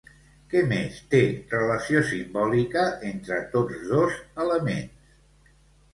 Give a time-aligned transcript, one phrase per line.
[0.53, 1.19] Què més té
[1.51, 5.55] relació simbòlica entre tots dos elements?